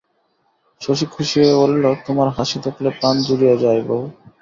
[0.81, 3.99] শশী খুশি হইয়া বলিল, তোমার হাসি দেখলে প্রাণ জুড়িয়ে যায় বৌ।